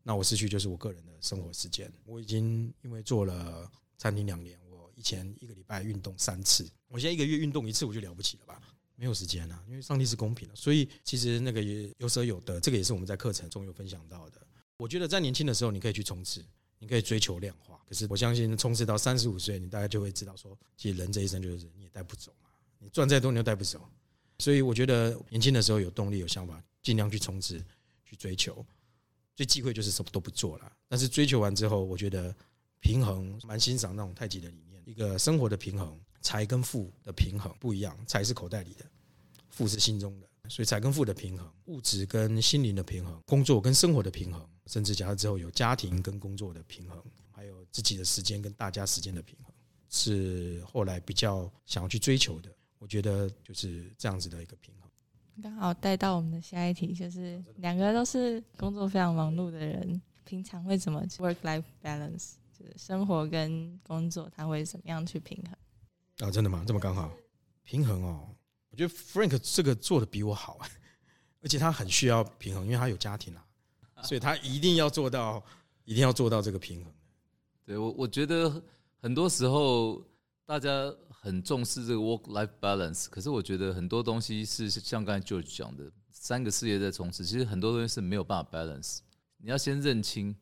[0.01, 1.89] 那我失去就是我个人的生活时间。
[2.05, 8.61] 我已经因为做了餐厅两年，我以前一个礼拜运动三次，我现在一个月运动一次，我就了不起了吧？
[8.95, 14.41] 没有时间啊，因为上帝是公平的，所以其实那个也有舍有得，这个也是我们在课程中有分享到的。
[14.77, 16.43] 我觉得在年轻的时候，你可以去冲刺，
[16.79, 17.79] 你可以追求量化。
[17.87, 23.87] 可是我相信，冲刺到三十五岁，你大概就会知道说，其实人这一生就是你也带不走嘛，你赚再多你都带不走。
[24.39, 27.63] 所以我觉得年轻的时候有动力、有想法，尽量去冲刺、
[28.03, 28.65] 去追求。
[29.35, 30.71] 最忌讳就是什么都不做了。
[30.87, 32.35] 但是追求完之后，我觉得
[32.79, 35.99] 平衡，蛮欣赏那种太极的理念，一个生活的平衡。
[36.23, 38.85] 财跟富的平衡不一样，财是口袋里的，
[39.49, 49.53] 富是心中的，所以财跟富的平衡，物质跟心灵的平衡，工作跟生活的平衡，甚至假设之后有家庭跟工作的平衡，还有自己的时间跟大家时间的平衡，
[49.89, 52.49] 是后来比较想要去追求的。
[52.79, 54.89] 我觉得就是这样子的一个平衡。
[55.41, 65.57] 刚好带到我们的下一题，就是两个都是工作非常忙碌的人，平常会怎么 work life balance，就是生活跟工作，他会怎么样去平衡？
[66.19, 66.63] 啊，真的吗？
[66.67, 67.11] 这么刚好
[67.63, 68.29] 平衡哦？
[68.69, 70.59] 我觉得 Frank 这个做的比我好，
[71.41, 73.45] 而且他很需要平衡，因为他有家庭啊，
[74.03, 75.43] 所以他一定要做到，
[75.85, 76.93] 一定要做到这个平衡。
[77.65, 78.61] 对我，我觉得
[78.99, 80.03] 很多时候
[80.45, 88.99] 大家很重视这个 work life balance，可是我觉得很多东西是像刚才 George 讲的，三个事业在冲刺，其实很多东西是没有办法 balance。
[89.37, 90.35] 你要先认清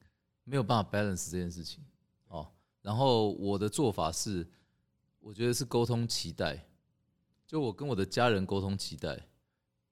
[0.44, 1.84] 没有办法 balance 这件事情
[2.28, 2.48] 哦。
[2.82, 4.46] 然后我的做法是。
[5.22, 6.68] 我觉得是沟通期待，
[7.46, 9.28] 就我跟我的家人沟通期待，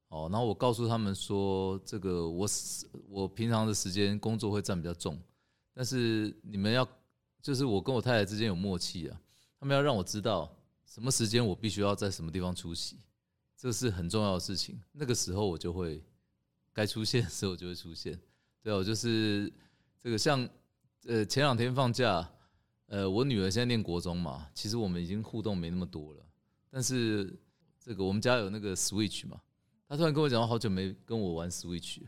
[0.08, 2.48] 哦，然后我告诉他们说，这个我
[3.08, 5.22] 我平常的时间工作会占比较重，
[5.72, 6.86] 但是你们要
[7.44, 9.22] 就是我跟我太太之间有默契啊，
[9.60, 10.52] 他们要让我知道
[10.84, 12.98] 什么时间我必须要在什么地方出席，
[13.56, 16.04] 这是很重要的事情，那个时候我就会
[16.74, 18.20] 该出现的时候就会出现，
[18.64, 19.54] 对我就是
[20.02, 20.50] 这个像
[21.06, 22.28] 呃前两天放假。
[22.90, 26.26] 呃，我女儿现在念国中嘛，其实我们已经互动没那么多了。
[26.70, 27.40] 但是
[27.80, 29.40] 这个我们家有那个 Switch 嘛，
[29.88, 32.02] 她突然跟我讲，好久没跟我玩 Switch。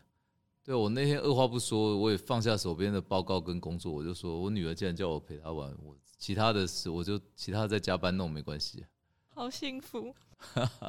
[0.63, 8.85] 对我那天二话不说，我也放下手边的报告跟工作，我就说我女儿既然叫我陪她玩，我其他的事我就其他在加班弄没关系。
[9.29, 10.13] 好幸福，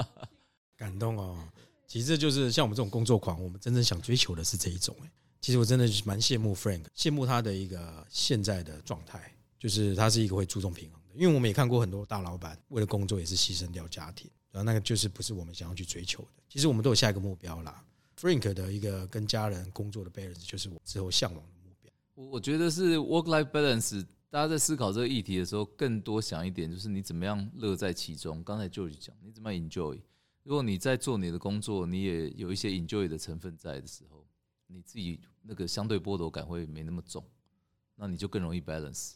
[0.77, 1.39] 感动哦。
[1.87, 4.95] 其实这就是像我们这种工作狂，我们真正想追求的是这一种。
[5.03, 9.32] 哎，其实我真的蛮羡慕 Frank，羡慕他的一个现在的状态。
[9.63, 16.43] 就是他是一个会注重平衡的，因为我们也看过很多大老板为了工作也是牺牲掉家庭，然后那个就是不是我们想要去追求的。
[16.49, 17.85] 其实我们都有下一个目标啦。
[18.19, 21.93] Frank 的一个跟家人工作的 balance 就是我之后向往的目标。
[22.15, 24.05] 我我觉得是 work life balance。
[24.31, 28.43] 大家在思考这个议题的时候，更多想一点就是你怎么样乐在其中。
[28.43, 29.97] 刚才就讲你怎么样 enjoy。
[30.43, 34.27] 如果你在做你的工作，你也有一些 enjoy 的成分在的时候，
[34.67, 37.25] 你自己那个相对剥夺感会没那么重，
[37.95, 39.13] 那你就更容易 balance。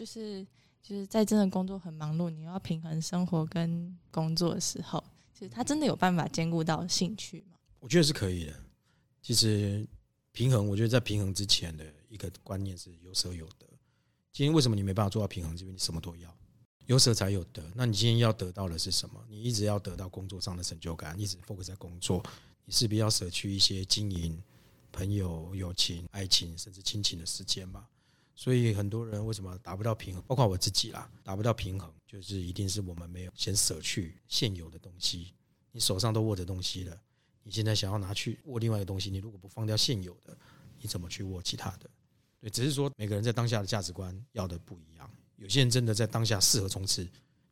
[0.00, 0.42] 就是
[0.82, 7.58] 就是在真的工作很忙碌，你要平衡生活跟工作的时候，其实他真的有办法兼顾到兴趣吗？
[7.80, 8.54] 我觉得是可以的。
[9.20, 9.86] 其实
[10.32, 13.66] 平衡，我觉得在平衡之前的一个观念是有舍有得。
[14.32, 15.54] 今天为什么你没办法做到平衡？
[15.58, 16.34] 因为你什么都要，
[16.86, 17.62] 有舍才有得。
[17.74, 19.22] 那你今天要得到的是什么？
[19.28, 22.24] 你一直要得到工作上的成就感，一直 focus 在工作，
[22.64, 24.42] 你势必要舍去一些经营
[24.92, 27.86] 朋友、友情、爱情，甚至亲情的时间嘛。
[28.40, 30.24] 所以很多人为什么达不到平衡？
[30.26, 35.34] 包括我自己啦，达不到平衡，就是一定是我们没有先舍去现有的东西。
[35.72, 36.98] 你手上都握着东西了，
[37.42, 40.34] 你现在想要拿去握另外一个东西，你如果不放掉现有的，
[40.78, 41.90] 你怎么去握其他的？
[42.40, 45.10] 对，只是说每个人在当下的价值观要的不一样。
[45.36, 47.06] 有些人真的在当下适合冲刺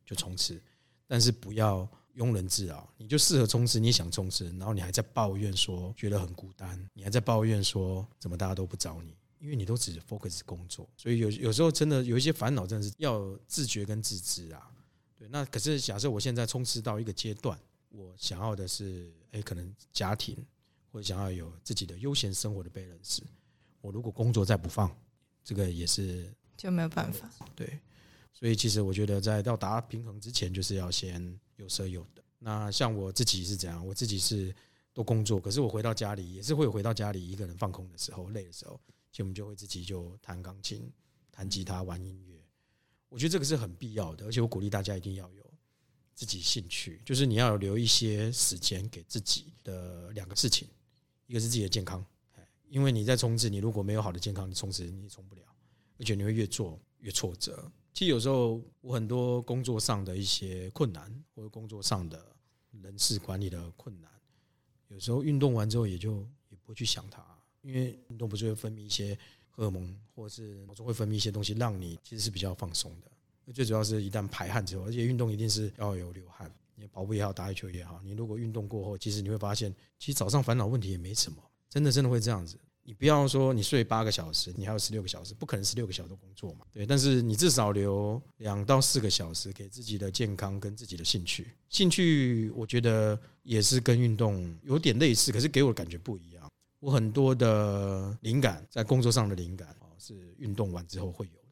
[0.06, 0.58] 就冲刺，
[1.06, 1.86] 但是不要
[2.16, 2.90] 庸人自扰。
[2.96, 10.88] 你就适合冲刺，你想冲刺，然后你还在抱怨说觉得很孤单，你还在抱怨说怎么大家都不找你，因为你都只 focus 工作。
[10.96, 14.70] 所以有有时候真的有一些烦恼，真的是要自觉跟自知啊。
[15.16, 17.58] 对，那可是假设我现在冲刺到一个阶段，
[17.88, 20.36] 我想要的是，哎，可能家庭
[20.92, 23.20] 或者想要有自己的悠闲生活的 balance。
[23.80, 24.90] 我如果工作再不放，
[25.42, 27.30] 这个也是就没有办法。
[27.54, 27.78] 对，
[28.32, 32.22] 所以其实我觉得在到达平衡之前，就是要先有舍有得。
[32.38, 33.84] 那像我自己是怎样？
[33.84, 34.54] 我自己是
[34.92, 38.80] 都工作，可是我回到家里也是会回到家里一个人放空的时候，累的时候，
[39.10, 40.90] 其实我们就会自己就弹钢琴、
[41.30, 42.42] 弹吉他、玩音乐。
[43.08, 45.54] 我觉得这个是很必要的，而且我鼓励大家一定要有
[46.14, 50.68] 自己兴趣，就是你要留一些时间给自己的两个事情，
[51.26, 52.04] 一个是自己的健康。
[52.68, 55.42] 因为你在冲刺，你如果没有好的健康，你冲刺你也冲不了，
[55.98, 57.72] 而且你会越做越挫折。
[57.94, 62.36] 其实有时候我很多工作上的一些困难，或者工作上的
[62.82, 64.10] 人事管理的困难，
[64.88, 67.24] 有时候运动完之后也就也不会去想它，
[67.68, 69.16] 因为运动不是会分泌一些
[69.50, 73.52] 荷尔蒙，或者是脑中会分泌一些东西，让你其实是比较放松的。
[73.52, 81.42] 最主要是一旦排汗之后，而且运动一定是要有流汗，你跑步也好，打羽球也好，你如果运动过后，其实你会发现，其实早上烦恼问题也没什么。
[81.68, 86.64] 真的真的会这样子，你不要说你睡八个小时，你还有十六个小时，不可能十六个小时工作嘛？
[86.72, 91.48] 对，但是你至少留两到四个小时给自己的健康跟自己的兴趣。
[91.68, 96.37] 兴趣我觉得也是跟运动有点类似，可是给我的感觉不一样。
[96.80, 101.48] 我很多的灵感在工作上的灵感哦，是运动完之后会有的，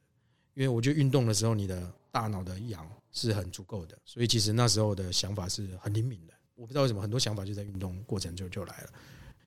[0.54, 6.34] 因为我觉得运动的时候你的大脑的氧是很足够的，所以其实那时候的想法是很灵敏的。
[6.54, 8.90] 我不知道为什么很多想法就在运动过程就就来了。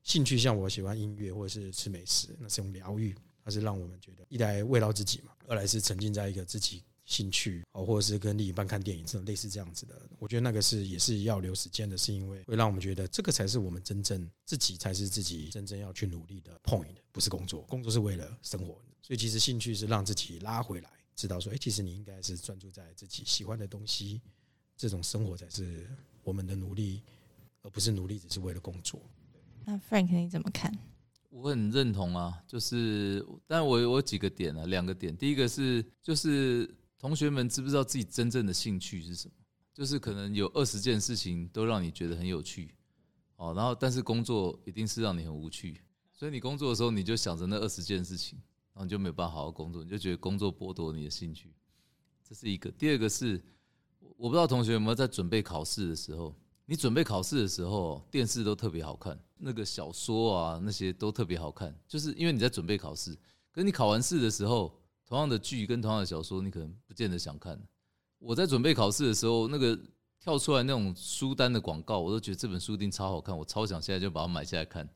[0.04, 10.00] 兴趣像我喜欢音乐或者是吃美食，那是种疗愈，它是让我们觉得一来慰劳自己嘛，二来是沉浸在一个自己兴趣哦，或者是跟另一半看电影这种类似这样子的。
[10.20, 18.80] 我觉得那个是也是要留时间的，是因为会让我们觉得这个才是我们真正自己才是自己真正要去努力的 point，不是工作，工作是为了生活。
[19.02, 24.22] 所以其实兴趣是让自己拉回来，知道说，哎，其实你应该是专注在自己喜欢的东西，
[24.78, 25.90] 这种生活才是
[26.24, 27.02] 我们的努力，
[27.64, 29.02] 而不是努力只是为了工作。
[29.66, 30.72] 那 Frank 你怎么看？
[31.30, 35.16] 我很认同啊，就是，但我我有几个点啊，两个点。
[35.16, 36.68] 第一个是，就是
[37.00, 39.34] 同学们知不知道自己真正的兴趣是什么？
[39.74, 42.76] 就是可能有二十件事情都让你觉得很有趣，
[43.38, 45.82] 哦，然后但是工作一定是让你很无趣，
[46.12, 48.38] 所以你工作的时候你就想着那二十件事情，
[48.74, 51.54] 然后你就没有办法好好工作，你就觉得工作剥夺你的兴趣，
[52.28, 52.70] 这是一个。
[52.72, 53.42] 第二个是，
[54.18, 56.36] 我不知道同学有没有在准备考试的时候。
[56.66, 63.12] 你准备考试的时候，电视都特别好看，那个小说啊那些都特别好看，就是因为你在准备考试。
[63.52, 64.79] 可是你考完试的时候，
[65.10, 67.60] 同样的剧跟同样的小说，你可能不见得想看。
[68.20, 69.78] 我在准备考试的时候，那个
[70.20, 74.88] 跳出来那种书单的广告，我都觉得这本书一定超好看，我超想现在就把它买下来看。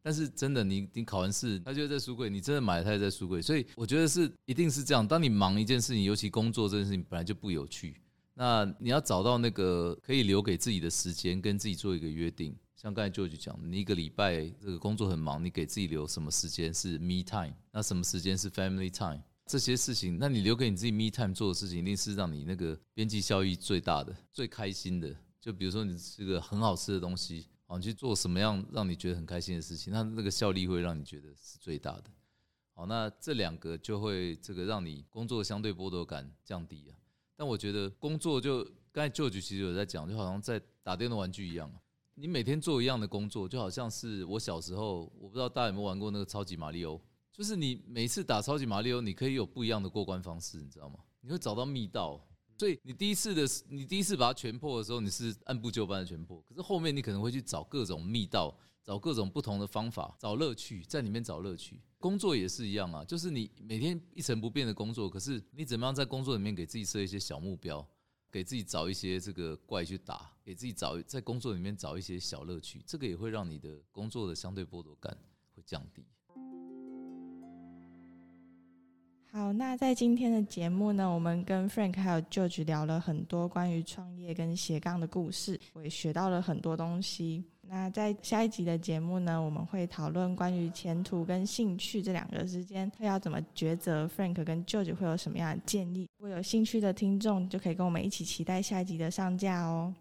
[0.00, 3.42] 但是真的，你你考完试，它就在书柜，你真的买了，它也在书柜。
[3.42, 5.06] 所以我觉得是一定是这样。
[5.06, 8.00] 当你忙一件事情，尤其工作这件事情本来就不有趣。
[8.34, 12.56] 那你要找到那个可以留给自己的时间，跟自己做一个约定。
[12.76, 17.54] 像刚才 George 讲，你一个礼拜这个工作很忙，你给自己留什么时间是 me time？
[17.72, 19.20] 那什么时间是 family time？
[19.48, 25.16] 这些事情，那你留给你自己 me time 做的事情，一定是让你那个边际效益最大的、最开心的。
[25.40, 32.04] 就比如说你吃个很好吃的东西，啊，你去做什么样让你觉得很开心的事情，那那个效力会让你觉得是最大的。
[32.74, 36.98] 好，那这两个就会这个让你工作相对剥夺感降低啊。
[37.34, 41.72] 但我觉得工作就刚才旧局其实有在讲，就好像在打电动玩具一样
[42.14, 47.00] 你每天做一样的工作，就好像是我小时候，我不知道大家有没有玩过那个超级马里奥，
[47.38, 50.98] 就是你每次打超级马里奥，你可以有不一样的过关方式，你知道吗？
[51.20, 52.20] 你会找到密道，
[52.58, 58.58] 所以你第一次的，你第一次把它全破的时候，你是按部就班的全破，可是后面你可能会去找各种密道。
[58.84, 61.78] 找各种不同的方法，找乐趣，在里面找乐趣。
[61.98, 67.86] 工作也是一样啊，就是你每天一成不变的工作，可是你怎么样在工作里面给自己设一些小目标，
[68.32, 75.14] 给自己找一些这个怪去打，给自己找在工作里面找一些小乐趣，这个也会让你的工作的相对剥夺感
[75.54, 76.02] 会降低。
[79.30, 87.44] 好，那在今天的节目呢，我们跟 Frank 还有 George 聊了很多关于创业跟斜杠的故事，我也学到了很多东西。
[87.60, 94.08] 那在下一集的节目呢，我们会讨论关于前途跟兴趣这两个之间要怎么抉择。
[94.08, 96.08] Frank 跟 George 会有什么样的建议？
[96.16, 99.94] 如果有兴趣的听众，就可以跟我们一起期待下一集的上架哦。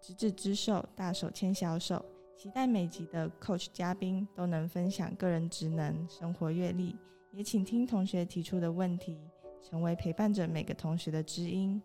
[0.00, 2.02] 执子之手，大手牵小手。
[2.36, 6.96] 期待每集的 Coach 嘉宾都能分享个人职能、生活阅历，
[7.36, 9.18] 也请听同学提出的问题，
[9.60, 11.82] 成为陪伴着每个同学的知音。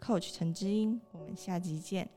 [0.00, 2.08] Coach 陈知音，我们下集见。